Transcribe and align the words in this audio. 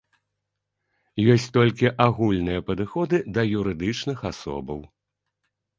Ёсць 1.33 1.45
толькі 1.59 1.93
агульныя 2.07 2.65
падыходы 2.71 3.17
да 3.37 3.41
юрыдычных 3.61 4.17
асобаў. 4.33 4.79